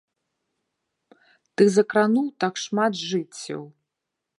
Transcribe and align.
Ты 1.57 1.63
закрануў 1.77 2.27
так 2.45 2.53
шмат 2.67 2.93
жыццяў! 3.09 3.61